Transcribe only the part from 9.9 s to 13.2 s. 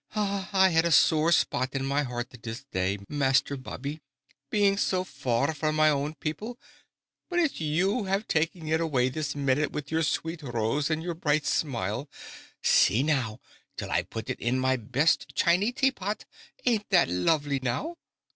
yer sweet rose and yer bright smile. See